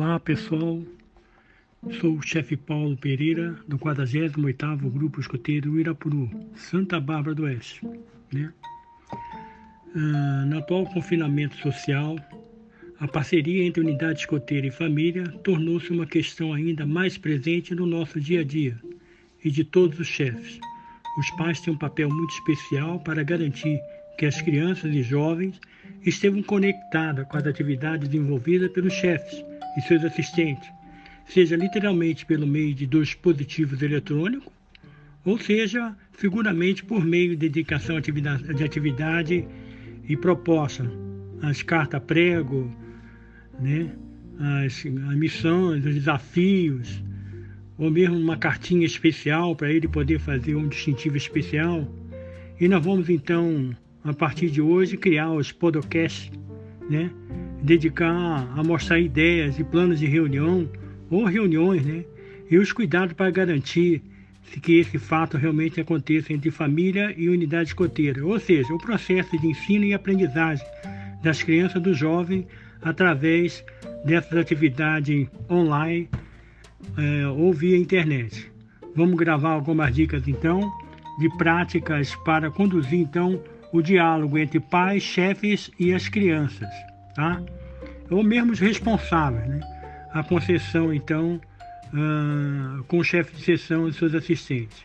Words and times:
Olá 0.00 0.20
pessoal, 0.20 0.80
sou 2.00 2.14
o 2.14 2.22
chefe 2.22 2.56
Paulo 2.56 2.96
Pereira 2.96 3.56
do 3.66 3.76
48º 3.76 4.88
Grupo 4.92 5.18
Escoteiro 5.18 5.76
Irapuru, 5.80 6.30
Santa 6.54 7.00
Bárbara 7.00 7.34
do 7.34 7.42
Oeste. 7.42 7.84
Né? 8.32 8.52
Ah, 9.96 10.44
no 10.46 10.58
atual 10.58 10.86
confinamento 10.86 11.56
social, 11.56 12.14
a 13.00 13.08
parceria 13.08 13.64
entre 13.64 13.80
unidade 13.80 14.20
escoteira 14.20 14.68
e 14.68 14.70
família 14.70 15.24
tornou-se 15.42 15.90
uma 15.90 16.06
questão 16.06 16.52
ainda 16.52 16.86
mais 16.86 17.18
presente 17.18 17.74
no 17.74 17.84
nosso 17.84 18.20
dia 18.20 18.42
a 18.42 18.44
dia 18.44 18.80
e 19.44 19.50
de 19.50 19.64
todos 19.64 19.98
os 19.98 20.06
chefes. 20.06 20.60
Os 21.18 21.28
pais 21.32 21.60
têm 21.60 21.74
um 21.74 21.76
papel 21.76 22.08
muito 22.08 22.34
especial 22.34 23.00
para 23.00 23.24
garantir 23.24 23.80
que 24.16 24.26
as 24.26 24.40
crianças 24.40 24.94
e 24.94 25.02
jovens 25.02 25.60
estejam 26.06 26.40
conectadas 26.44 27.26
com 27.26 27.36
as 27.36 27.46
atividades 27.48 28.08
desenvolvidas 28.08 28.70
pelos 28.70 28.92
chefes 28.92 29.44
e 29.78 29.80
seus 29.80 30.04
assistentes, 30.04 30.68
seja 31.24 31.56
literalmente 31.56 32.26
pelo 32.26 32.46
meio 32.46 32.74
de 32.74 32.84
dispositivos 32.84 33.80
eletrônicos, 33.80 34.52
ou 35.24 35.38
seja, 35.38 35.96
figuramente 36.12 36.84
por 36.84 37.04
meio 37.04 37.30
de 37.30 37.48
dedicação 37.48 38.00
de 38.00 38.64
atividade 38.64 39.46
e 40.08 40.16
proposta, 40.16 40.90
as 41.42 41.62
cartas 41.62 42.02
prego, 42.02 42.74
né, 43.60 43.92
as, 44.64 44.84
as 44.84 45.16
missões, 45.16 45.86
os 45.86 45.94
desafios, 45.94 47.02
ou 47.76 47.90
mesmo 47.90 48.16
uma 48.16 48.36
cartinha 48.36 48.84
especial 48.84 49.54
para 49.54 49.70
ele 49.70 49.86
poder 49.86 50.18
fazer 50.18 50.56
um 50.56 50.66
distintivo 50.66 51.16
especial. 51.16 51.86
E 52.60 52.66
nós 52.66 52.84
vamos 52.84 53.08
então, 53.08 53.70
a 54.02 54.12
partir 54.12 54.50
de 54.50 54.60
hoje, 54.60 54.96
criar 54.96 55.30
os 55.30 55.52
podcasts, 55.52 56.32
né? 56.90 57.10
Dedicar 57.62 58.48
a 58.56 58.62
mostrar 58.62 58.98
ideias 58.98 59.58
e 59.58 59.64
planos 59.64 59.98
de 59.98 60.06
reunião 60.06 60.68
ou 61.10 61.24
reuniões, 61.24 61.84
né? 61.84 62.04
E 62.50 62.58
os 62.58 62.72
cuidados 62.72 63.12
para 63.14 63.30
garantir 63.30 64.02
que 64.62 64.78
esse 64.78 64.98
fato 64.98 65.36
realmente 65.36 65.80
aconteça 65.80 66.32
entre 66.32 66.50
família 66.50 67.14
e 67.16 67.28
unidade 67.28 67.68
escoteira, 67.68 68.24
ou 68.24 68.40
seja, 68.40 68.72
o 68.72 68.78
processo 68.78 69.38
de 69.38 69.46
ensino 69.46 69.84
e 69.84 69.92
aprendizagem 69.92 70.66
das 71.22 71.42
crianças 71.42 71.82
dos 71.82 71.98
jovens 71.98 72.46
através 72.80 73.64
dessas 74.04 74.32
atividades 74.34 75.28
online 75.50 76.08
é, 76.96 77.26
ou 77.26 77.52
via 77.52 77.76
internet. 77.76 78.50
Vamos 78.94 79.16
gravar 79.16 79.50
algumas 79.50 79.94
dicas 79.94 80.26
então 80.26 80.72
de 81.18 81.28
práticas 81.36 82.14
para 82.24 82.50
conduzir 82.50 83.00
então 83.00 83.42
o 83.72 83.82
diálogo 83.82 84.38
entre 84.38 84.60
pais, 84.60 85.02
chefes 85.02 85.70
e 85.78 85.92
as 85.92 86.08
crianças, 86.08 86.68
tá? 87.18 87.42
Ou 88.08 88.22
mesmo 88.22 88.52
os 88.52 88.60
responsáveis, 88.60 89.44
né? 89.48 89.60
A 90.12 90.22
concessão 90.22 90.94
então 90.94 91.40
uh, 91.92 92.84
com 92.84 92.98
o 92.98 93.04
chefe 93.04 93.34
de 93.34 93.42
sessão 93.42 93.88
e 93.88 93.92
seus 93.92 94.14
assistentes. 94.14 94.84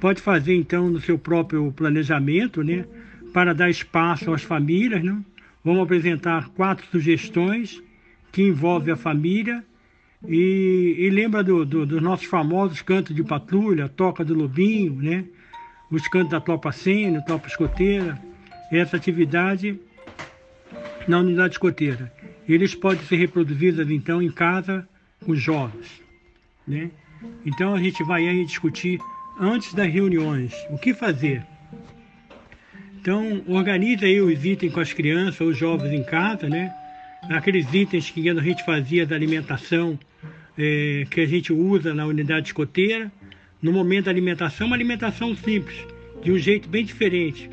Pode 0.00 0.20
fazer 0.20 0.56
então 0.56 0.90
no 0.90 1.00
seu 1.00 1.16
próprio 1.16 1.70
planejamento, 1.70 2.64
né? 2.64 2.84
Para 3.32 3.54
dar 3.54 3.70
espaço 3.70 4.34
às 4.34 4.42
famílias, 4.42 5.04
né? 5.04 5.16
Vamos 5.64 5.84
apresentar 5.84 6.48
quatro 6.48 6.84
sugestões 6.90 7.80
que 8.32 8.42
envolvem 8.42 8.92
a 8.92 8.96
família 8.96 9.64
e, 10.26 10.96
e 10.98 11.10
lembra 11.10 11.44
do, 11.44 11.64
do, 11.64 11.86
dos 11.86 12.02
nossos 12.02 12.26
famosos 12.26 12.82
cantos 12.82 13.14
de 13.14 13.22
patrulha, 13.22 13.88
toca 13.88 14.24
do 14.24 14.34
lobinho, 14.34 14.96
né? 14.96 15.24
Os 15.92 16.08
cantos 16.08 16.30
da 16.30 16.40
tropa 16.40 16.72
sênior, 16.72 17.22
tropa 17.22 17.46
escoteira. 17.46 18.20
Essa 18.72 18.96
atividade 18.96 19.78
na 21.08 21.18
unidade 21.18 21.54
escoteira. 21.54 22.12
Eles 22.48 22.74
podem 22.74 23.04
ser 23.04 23.16
reproduzidos 23.16 23.90
então 23.90 24.22
em 24.22 24.30
casa 24.30 24.88
os 25.26 25.40
jovens, 25.40 26.02
né? 26.66 26.90
Então 27.44 27.74
a 27.74 27.78
gente 27.78 28.02
vai 28.04 28.28
aí 28.28 28.44
discutir 28.44 29.00
antes 29.40 29.74
das 29.74 29.92
reuniões 29.92 30.54
o 30.70 30.78
que 30.78 30.94
fazer 30.94 31.44
então, 33.06 33.40
organiza 33.46 34.04
aí 34.04 34.20
os 34.20 34.44
itens 34.44 34.72
com 34.72 34.80
as 34.80 34.92
crianças, 34.92 35.40
os 35.40 35.56
jovens 35.56 35.92
em 35.92 36.02
casa, 36.02 36.48
né? 36.48 36.74
Aqueles 37.30 37.72
itens 37.72 38.10
que 38.10 38.28
a 38.28 38.34
gente 38.34 38.64
fazia 38.64 39.06
da 39.06 39.14
alimentação, 39.14 39.96
é, 40.58 41.06
que 41.08 41.20
a 41.20 41.26
gente 41.26 41.52
usa 41.52 41.94
na 41.94 42.04
unidade 42.04 42.48
escoteira. 42.48 43.12
No 43.62 43.72
momento 43.72 44.06
da 44.06 44.10
alimentação, 44.10 44.66
uma 44.66 44.74
alimentação 44.74 45.36
simples, 45.36 45.86
de 46.20 46.32
um 46.32 46.36
jeito 46.36 46.68
bem 46.68 46.84
diferente, 46.84 47.48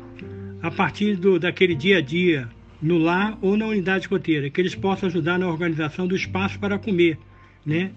a 0.60 0.72
partir 0.72 1.14
do, 1.14 1.38
daquele 1.38 1.76
dia 1.76 1.98
a 1.98 2.00
dia, 2.00 2.48
no 2.84 2.98
lar 2.98 3.38
ou 3.40 3.56
na 3.56 3.66
unidade 3.66 4.04
escoteira, 4.04 4.50
que 4.50 4.60
eles 4.60 4.74
possam 4.74 5.08
ajudar 5.08 5.38
na 5.38 5.48
organização 5.48 6.06
do 6.06 6.14
espaço 6.14 6.58
para 6.58 6.78
comer, 6.78 7.18
né? 7.64 7.90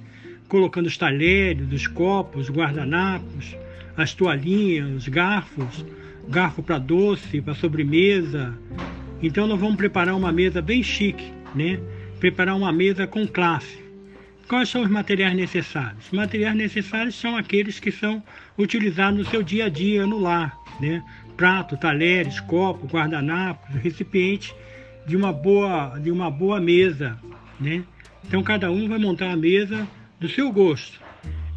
Colocando 0.48 0.86
os 0.86 0.98
talheres, 0.98 1.70
os 1.74 1.86
copos, 1.88 2.50
guardanapos, 2.50 3.54
as 3.98 4.14
toalhinhas, 4.14 4.96
os 4.96 5.08
garfos, 5.10 5.86
garfo 6.30 6.64
para 6.64 6.78
doce, 6.78 7.42
para 7.42 7.54
sobremesa. 7.54 8.58
Então 9.22 9.46
nós 9.46 9.60
vamos 9.60 9.76
preparar 9.76 10.16
uma 10.16 10.32
mesa 10.32 10.62
bem 10.62 10.82
chique, 10.82 11.34
né? 11.54 11.82
Preparar 12.18 12.56
uma 12.56 12.72
mesa 12.72 13.06
com 13.06 13.28
classe. 13.28 13.86
Quais 14.48 14.70
são 14.70 14.84
os 14.84 14.90
materiais 14.90 15.36
necessários? 15.36 16.06
Os 16.06 16.12
materiais 16.12 16.56
necessários 16.56 17.16
são 17.16 17.36
aqueles 17.36 17.78
que 17.78 17.92
são 17.92 18.24
utilizados 18.58 19.20
no 19.20 19.26
seu 19.26 19.44
dia 19.44 19.66
a 19.66 19.70
dia 19.70 20.08
no 20.08 20.18
lar, 20.18 20.58
né? 20.80 21.04
Prato, 21.36 21.76
talheres, 21.76 22.40
copo, 22.40 22.88
guardanapos, 22.88 23.76
recipiente 23.84 24.56
de 25.08 25.16
uma 25.16 25.32
boa, 25.32 25.98
de 25.98 26.12
uma 26.12 26.30
boa 26.30 26.60
mesa, 26.60 27.18
né? 27.60 27.84
Então 28.26 28.44
cada 28.44 28.70
um 28.70 28.88
vai 28.88 29.00
montar 29.00 29.32
a 29.32 29.38
mesa 29.38 29.88
do 30.20 30.28
seu 30.28 30.52
gosto. 30.52 31.00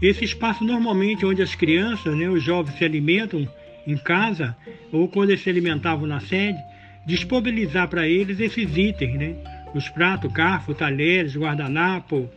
Esse 0.00 0.25
espaço 0.25 0.65
normalmente 0.65 1.27
onde 1.27 1.43
as 1.43 1.55
crianças, 1.55 2.16
né, 2.16 2.28
os 2.28 2.43
jovens 2.43 2.78
se 2.78 2.84
alimentam, 2.84 3.47
em 3.87 3.97
casa 3.97 4.56
ou 4.93 5.09
quando 5.09 5.31
eles 5.31 5.43
se 5.43 5.50
alimentavam 5.50 6.06
na 6.06 6.21
sede, 6.21 6.59
disponibilizar 7.06 7.88
para 7.88 8.06
eles 8.06 8.38
esses 8.41 8.77
itens, 8.77 9.15
né? 9.15 9.37
Os 9.75 9.88
pratos, 9.88 10.32
garfo, 10.32 10.75
talheres, 10.75 11.37
guardanapo, 11.37 12.28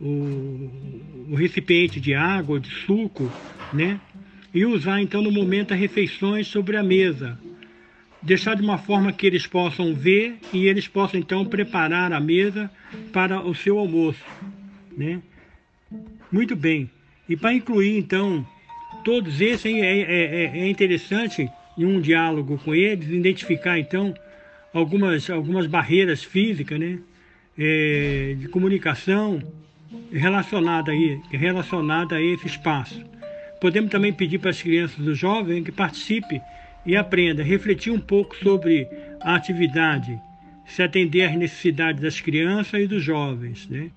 o, 0.00 0.70
o 1.30 1.34
recipiente 1.34 2.00
de 2.00 2.14
água, 2.14 2.60
de 2.60 2.68
suco, 2.68 3.30
né? 3.72 4.00
E 4.52 4.64
usar 4.64 5.00
então 5.00 5.20
no 5.20 5.32
momento 5.32 5.74
as 5.74 5.80
refeições 5.80 6.46
sobre 6.46 6.76
a 6.76 6.82
mesa. 6.82 7.38
Deixar 8.24 8.56
de 8.56 8.62
uma 8.62 8.78
forma 8.78 9.12
que 9.12 9.26
eles 9.26 9.46
possam 9.46 9.94
ver 9.94 10.38
e 10.50 10.66
eles 10.66 10.88
possam 10.88 11.20
então 11.20 11.44
preparar 11.44 12.10
a 12.10 12.18
mesa 12.18 12.70
para 13.12 13.42
o 13.42 13.54
seu 13.54 13.78
almoço, 13.78 14.24
né? 14.96 15.20
Muito 16.32 16.56
bem. 16.56 16.90
E 17.28 17.36
para 17.36 17.52
incluir 17.52 17.98
então 17.98 18.46
todos 19.04 19.42
esses 19.42 19.66
é, 19.66 19.78
é, 19.78 20.02
é, 20.02 20.58
é 20.60 20.68
interessante 20.68 21.50
em 21.76 21.84
um 21.84 22.00
diálogo 22.00 22.58
com 22.64 22.74
eles 22.74 23.08
identificar 23.08 23.78
então 23.78 24.14
algumas 24.72 25.28
algumas 25.28 25.66
barreiras 25.66 26.24
físicas, 26.24 26.80
né, 26.80 26.98
é, 27.58 28.36
de 28.38 28.48
comunicação 28.48 29.42
relacionada 30.10 30.92
aí 30.92 31.20
relacionada 31.30 32.16
a 32.16 32.22
esse 32.22 32.46
espaço. 32.46 33.04
Podemos 33.60 33.90
também 33.90 34.12
pedir 34.12 34.38
para 34.38 34.50
as 34.50 34.62
crianças 34.62 34.96
e 34.98 35.10
os 35.10 35.18
jovens 35.18 35.62
que 35.62 35.72
participem 35.72 36.40
e 36.86 36.96
aprendam, 36.96 37.44
refletir 37.44 37.92
um 37.92 38.00
pouco 38.00 38.36
sobre 38.36 38.88
a 39.20 39.34
atividade, 39.34 40.18
se 40.66 40.82
atender 40.82 41.22
às 41.22 41.36
necessidades 41.36 42.02
das 42.02 42.20
crianças 42.20 42.82
e 42.82 42.86
dos 42.86 43.02
jovens, 43.02 43.68
né? 43.68 43.90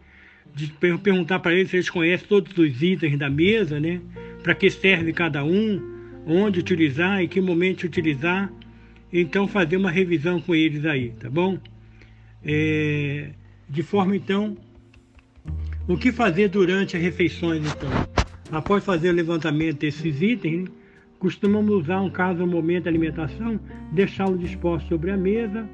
De 0.56 0.68
perguntar 0.68 1.40
para 1.40 1.54
eles 1.54 1.70
se 1.70 1.76
eles 1.76 1.90
conhecem 1.90 2.28
todos 2.28 2.58
os 2.58 2.82
itens 2.82 3.18
da 3.18 3.30
mesa, 3.30 3.80
né? 3.80 4.02
para 4.48 4.56
que 4.56 4.70
serve 4.70 5.12
cada 5.12 5.44
um, 5.44 5.82
onde 6.26 6.62
utilizar, 6.62 7.22
em 7.22 7.28
que 7.28 7.42
momento 7.42 7.84
utilizar. 7.84 8.50
Então 9.12 9.46
fazer 9.46 9.76
uma 9.76 9.92
revisão 9.92 10.40
com 10.40 10.56
eles 10.56 10.86
aí, 10.86 11.10
tá 11.12 11.30
bom? 11.30 11.60
É, 12.46 13.32
de 13.70 13.84
forma 13.84 14.16
então, 14.16 14.58
o 15.86 15.98
que 15.98 16.14
fazer 16.14 16.48
durante 16.48 16.96
as 16.96 17.04
refeições 17.04 17.66
então? 17.66 17.90
Após 18.50 18.86
fazer 18.86 19.10
o 19.10 19.14
levantamento 19.14 19.80
desses 19.80 20.22
itens, 20.22 20.70
né, 20.70 20.72
costumamos 21.20 21.84
usar 21.84 22.02
um 22.02 22.10
caso 22.10 22.40
no 22.40 22.48
momento 22.48 22.86
da 22.86 22.90
alimentação, 22.90 23.60
deixá-lo 23.92 24.38
disposto 24.38 24.88
sobre 24.88 25.12
a 25.12 25.18
mesa, 25.18 25.68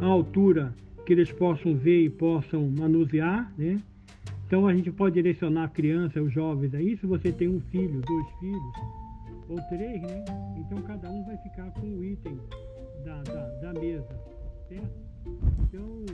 à 0.00 0.06
altura 0.06 0.74
que 1.06 1.12
eles 1.12 1.32
possam 1.32 1.74
ver 1.74 2.04
e 2.04 2.10
possam 2.10 2.68
manusear, 2.68 3.52
né? 3.56 3.80
Então 4.46 4.66
a 4.66 4.74
gente 4.74 4.90
pode 4.90 5.14
direcionar 5.14 5.64
a 5.64 5.68
criança, 5.68 6.22
os 6.22 6.32
jovens 6.32 6.74
aí, 6.74 6.96
se 6.96 7.06
você 7.06 7.30
tem 7.32 7.48
um 7.48 7.60
filho, 7.70 8.00
dois 8.00 8.26
filhos, 8.40 8.72
ou 9.48 9.56
três, 9.68 10.02
né? 10.02 10.24
Então 10.56 10.80
cada 10.82 11.10
um 11.10 11.24
vai 11.24 11.36
ficar 11.38 11.70
com 11.72 11.86
o 11.86 12.04
item 12.04 12.38
da, 13.04 13.22
da, 13.22 13.72
da 13.72 13.80
mesa, 13.80 14.08
certo? 14.68 14.90
Então 15.62 16.04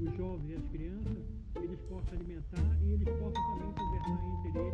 os 0.00 0.16
jovens 0.16 0.50
e 0.50 0.54
as 0.54 0.66
crianças, 0.70 1.18
eles 1.62 1.80
possam 1.88 2.14
alimentar 2.14 2.78
e 2.84 2.92
eles 2.92 3.08
possam 3.08 3.32
também 3.32 3.72
conversar 3.72 4.46
entre 4.46 4.60
eles 4.60 4.67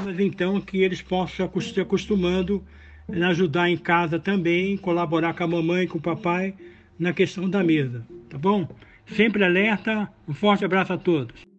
formas 0.00 0.18
então 0.18 0.60
que 0.60 0.82
eles 0.82 1.02
possam 1.02 1.50
se 1.60 1.80
acostumando 1.80 2.64
a 3.10 3.28
ajudar 3.28 3.68
em 3.68 3.76
casa 3.76 4.18
também, 4.18 4.76
colaborar 4.76 5.34
com 5.34 5.44
a 5.44 5.46
mamãe, 5.46 5.86
com 5.86 5.98
o 5.98 6.00
papai 6.00 6.54
na 6.98 7.12
questão 7.12 7.48
da 7.48 7.62
mesa, 7.62 8.06
tá 8.28 8.38
bom? 8.38 8.68
Sempre 9.06 9.44
alerta, 9.44 10.08
um 10.26 10.32
forte 10.32 10.64
abraço 10.64 10.92
a 10.92 10.98
todos. 10.98 11.49